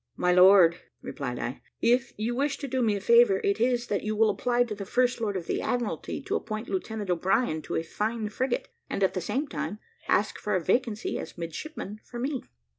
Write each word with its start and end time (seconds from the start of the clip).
"My 0.17 0.31
lord," 0.31 0.77
replied 1.03 1.37
I, 1.37 1.61
"if 1.79 2.11
you 2.17 2.33
wish 2.33 2.57
to 2.57 2.67
do 2.67 2.81
me 2.81 2.95
a 2.95 2.99
favour, 2.99 3.39
it 3.43 3.61
is, 3.61 3.85
that 3.85 4.01
you 4.01 4.15
will 4.15 4.31
apply 4.31 4.63
to 4.63 4.73
the 4.73 4.83
First 4.83 5.21
Lord 5.21 5.37
of 5.37 5.45
the 5.45 5.61
Admiralty 5.61 6.23
to 6.23 6.35
appoint 6.35 6.67
Lieutenant 6.69 7.11
O'Brien 7.11 7.61
to 7.61 7.75
a 7.75 7.83
fine 7.83 8.29
frigate, 8.29 8.69
and, 8.89 9.03
at 9.03 9.13
the 9.13 9.21
same 9.21 9.47
time, 9.47 9.77
ask 10.07 10.39
for 10.39 10.55
a 10.55 10.59
vacancy 10.59 11.19
as 11.19 11.37
midshipman 11.37 11.99
for 12.03 12.17
me." 12.19 12.41